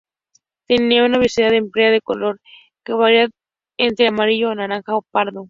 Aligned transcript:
Tienen 0.65 1.03
una 1.03 1.19
vellosidad 1.19 1.53
espesa 1.53 1.91
de 1.91 2.01
color 2.01 2.41
que 2.83 2.93
varía 2.93 3.29
entre 3.77 4.07
amarillo 4.07 4.49
a 4.49 4.55
naranja 4.55 4.95
o 4.97 5.03
pardo. 5.11 5.39